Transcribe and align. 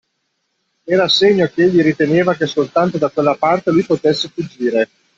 Era 0.97 1.07
segno 1.07 1.45
ch'egli 1.45 1.83
riteneva 1.83 2.33
che 2.33 2.47
soltanto 2.47 2.97
da 2.97 3.09
quella 3.11 3.35
parte 3.35 3.69
lui 3.69 3.83
potesse 3.85 4.29
fuggire. 4.29 4.89